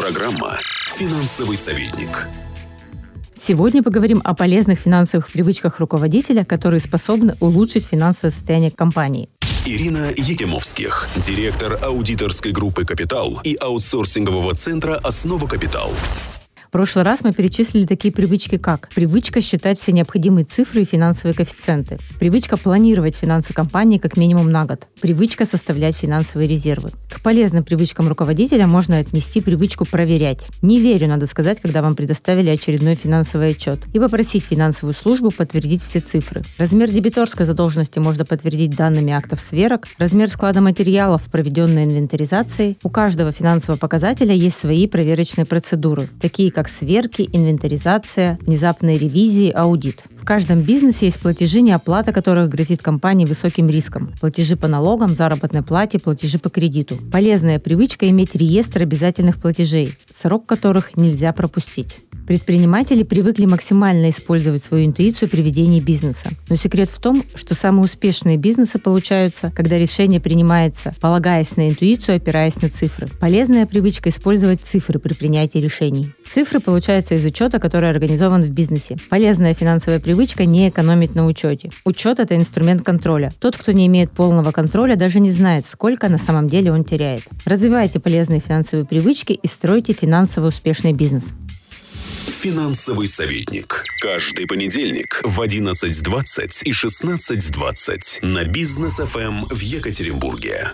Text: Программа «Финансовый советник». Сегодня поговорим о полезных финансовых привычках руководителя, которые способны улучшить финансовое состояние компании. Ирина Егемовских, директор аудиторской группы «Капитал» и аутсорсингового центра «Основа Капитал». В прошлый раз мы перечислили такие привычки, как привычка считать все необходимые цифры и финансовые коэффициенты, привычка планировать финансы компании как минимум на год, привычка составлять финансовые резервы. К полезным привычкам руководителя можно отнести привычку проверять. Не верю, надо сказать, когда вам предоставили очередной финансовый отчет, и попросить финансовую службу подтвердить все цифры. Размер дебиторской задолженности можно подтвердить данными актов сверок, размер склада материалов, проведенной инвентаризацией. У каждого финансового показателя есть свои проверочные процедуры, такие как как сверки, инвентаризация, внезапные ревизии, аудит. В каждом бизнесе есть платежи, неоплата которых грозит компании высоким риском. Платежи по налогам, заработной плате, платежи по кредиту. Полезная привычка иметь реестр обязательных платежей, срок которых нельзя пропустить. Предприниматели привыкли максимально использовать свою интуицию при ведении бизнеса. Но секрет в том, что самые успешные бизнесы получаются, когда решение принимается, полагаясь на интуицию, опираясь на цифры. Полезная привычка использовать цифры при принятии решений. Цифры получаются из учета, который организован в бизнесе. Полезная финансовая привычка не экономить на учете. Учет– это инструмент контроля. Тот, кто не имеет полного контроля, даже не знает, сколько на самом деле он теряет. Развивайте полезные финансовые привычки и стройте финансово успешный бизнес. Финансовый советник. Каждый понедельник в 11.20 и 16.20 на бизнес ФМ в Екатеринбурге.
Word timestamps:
Программа 0.00 0.56
«Финансовый 0.96 1.58
советник». 1.58 2.26
Сегодня 3.38 3.82
поговорим 3.82 4.22
о 4.24 4.34
полезных 4.34 4.78
финансовых 4.78 5.30
привычках 5.30 5.78
руководителя, 5.78 6.42
которые 6.42 6.80
способны 6.80 7.36
улучшить 7.38 7.84
финансовое 7.84 8.30
состояние 8.30 8.70
компании. 8.70 9.28
Ирина 9.66 10.10
Егемовских, 10.16 11.06
директор 11.16 11.78
аудиторской 11.84 12.50
группы 12.50 12.86
«Капитал» 12.86 13.40
и 13.44 13.54
аутсорсингового 13.60 14.54
центра 14.54 14.94
«Основа 14.96 15.46
Капитал». 15.46 15.92
В 16.70 16.72
прошлый 16.72 17.04
раз 17.04 17.24
мы 17.24 17.32
перечислили 17.32 17.84
такие 17.84 18.14
привычки, 18.14 18.56
как 18.56 18.90
привычка 18.94 19.40
считать 19.40 19.80
все 19.80 19.90
необходимые 19.90 20.44
цифры 20.44 20.82
и 20.82 20.84
финансовые 20.84 21.34
коэффициенты, 21.34 21.98
привычка 22.20 22.56
планировать 22.56 23.16
финансы 23.16 23.52
компании 23.52 23.98
как 23.98 24.16
минимум 24.16 24.52
на 24.52 24.66
год, 24.66 24.86
привычка 25.00 25.46
составлять 25.46 25.96
финансовые 25.96 26.46
резервы. 26.46 26.90
К 27.10 27.20
полезным 27.22 27.64
привычкам 27.64 28.06
руководителя 28.06 28.68
можно 28.68 28.98
отнести 28.98 29.40
привычку 29.40 29.84
проверять. 29.84 30.46
Не 30.62 30.78
верю, 30.78 31.08
надо 31.08 31.26
сказать, 31.26 31.60
когда 31.60 31.82
вам 31.82 31.96
предоставили 31.96 32.50
очередной 32.50 32.94
финансовый 32.94 33.50
отчет, 33.50 33.80
и 33.92 33.98
попросить 33.98 34.44
финансовую 34.44 34.94
службу 34.94 35.32
подтвердить 35.32 35.82
все 35.82 35.98
цифры. 35.98 36.42
Размер 36.56 36.88
дебиторской 36.88 37.46
задолженности 37.46 37.98
можно 37.98 38.24
подтвердить 38.24 38.76
данными 38.76 39.12
актов 39.12 39.40
сверок, 39.40 39.88
размер 39.98 40.28
склада 40.28 40.60
материалов, 40.60 41.22
проведенной 41.32 41.82
инвентаризацией. 41.82 42.78
У 42.84 42.90
каждого 42.90 43.32
финансового 43.32 43.76
показателя 43.76 44.34
есть 44.36 44.56
свои 44.56 44.86
проверочные 44.86 45.46
процедуры, 45.46 46.06
такие 46.20 46.52
как 46.52 46.59
как 46.60 46.68
сверки, 46.68 47.26
инвентаризация, 47.32 48.38
внезапные 48.42 48.98
ревизии, 48.98 49.50
аудит. 49.50 50.04
В 50.20 50.26
каждом 50.26 50.60
бизнесе 50.60 51.06
есть 51.06 51.18
платежи, 51.18 51.62
неоплата 51.62 52.12
которых 52.12 52.50
грозит 52.50 52.82
компании 52.82 53.24
высоким 53.24 53.70
риском. 53.70 54.12
Платежи 54.20 54.56
по 54.56 54.68
налогам, 54.68 55.08
заработной 55.08 55.62
плате, 55.62 55.98
платежи 55.98 56.38
по 56.38 56.50
кредиту. 56.50 56.96
Полезная 57.10 57.58
привычка 57.58 58.10
иметь 58.10 58.34
реестр 58.34 58.82
обязательных 58.82 59.40
платежей, 59.40 59.94
срок 60.20 60.44
которых 60.44 60.98
нельзя 60.98 61.32
пропустить. 61.32 61.96
Предприниматели 62.30 63.02
привыкли 63.02 63.44
максимально 63.44 64.10
использовать 64.10 64.62
свою 64.62 64.86
интуицию 64.86 65.28
при 65.28 65.42
ведении 65.42 65.80
бизнеса. 65.80 66.28
Но 66.48 66.54
секрет 66.54 66.88
в 66.88 67.00
том, 67.00 67.24
что 67.34 67.56
самые 67.56 67.86
успешные 67.86 68.36
бизнесы 68.36 68.78
получаются, 68.78 69.50
когда 69.52 69.76
решение 69.76 70.20
принимается, 70.20 70.94
полагаясь 71.00 71.56
на 71.56 71.68
интуицию, 71.68 72.18
опираясь 72.18 72.62
на 72.62 72.68
цифры. 72.70 73.08
Полезная 73.18 73.66
привычка 73.66 74.10
использовать 74.10 74.60
цифры 74.62 75.00
при 75.00 75.12
принятии 75.12 75.58
решений. 75.58 76.12
Цифры 76.32 76.60
получаются 76.60 77.16
из 77.16 77.26
учета, 77.26 77.58
который 77.58 77.90
организован 77.90 78.42
в 78.42 78.50
бизнесе. 78.50 78.96
Полезная 79.08 79.52
финансовая 79.52 79.98
привычка 79.98 80.44
не 80.44 80.68
экономить 80.68 81.16
на 81.16 81.26
учете. 81.26 81.70
Учет– 81.84 82.18
это 82.20 82.36
инструмент 82.36 82.82
контроля. 82.84 83.32
Тот, 83.40 83.56
кто 83.56 83.72
не 83.72 83.88
имеет 83.88 84.12
полного 84.12 84.52
контроля, 84.52 84.94
даже 84.94 85.18
не 85.18 85.32
знает, 85.32 85.64
сколько 85.68 86.08
на 86.08 86.18
самом 86.18 86.46
деле 86.46 86.70
он 86.70 86.84
теряет. 86.84 87.24
Развивайте 87.44 87.98
полезные 87.98 88.38
финансовые 88.38 88.86
привычки 88.86 89.32
и 89.32 89.48
стройте 89.48 89.94
финансово 89.94 90.46
успешный 90.46 90.92
бизнес. 90.92 91.24
Финансовый 92.40 93.06
советник. 93.06 93.82
Каждый 94.00 94.46
понедельник 94.46 95.20
в 95.24 95.42
11.20 95.42 96.62
и 96.64 96.72
16.20 96.72 98.24
на 98.24 98.44
бизнес 98.44 98.94
ФМ 98.94 99.44
в 99.44 99.60
Екатеринбурге. 99.60 100.72